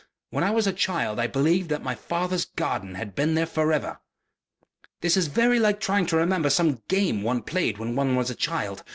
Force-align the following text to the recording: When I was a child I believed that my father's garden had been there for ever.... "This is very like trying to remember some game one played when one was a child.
When 0.31 0.43
I 0.43 0.49
was 0.49 0.65
a 0.65 0.73
child 0.73 1.19
I 1.19 1.27
believed 1.27 1.69
that 1.69 1.83
my 1.83 1.93
father's 1.93 2.45
garden 2.45 2.95
had 2.95 3.13
been 3.13 3.35
there 3.35 3.45
for 3.45 3.71
ever.... 3.71 3.99
"This 5.01 5.15
is 5.15 5.27
very 5.27 5.59
like 5.59 5.79
trying 5.79 6.07
to 6.07 6.17
remember 6.17 6.49
some 6.49 6.81
game 6.87 7.21
one 7.21 7.43
played 7.43 7.77
when 7.77 7.95
one 7.95 8.15
was 8.15 8.31
a 8.31 8.35
child. 8.35 8.83